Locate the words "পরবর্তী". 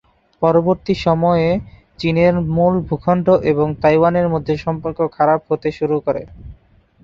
0.41-0.93